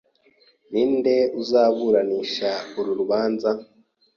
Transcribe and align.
Ninde 0.71 1.15
uzaburanisha 1.41 2.49
uru 2.79 2.91
rubanza? 2.99 3.49